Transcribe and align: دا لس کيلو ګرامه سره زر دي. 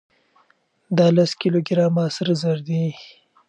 دا 0.97 1.07
لس 1.15 1.31
کيلو 1.41 1.59
ګرامه 1.67 2.03
سره 2.17 2.33
زر 2.41 2.57
دي. 2.67 2.83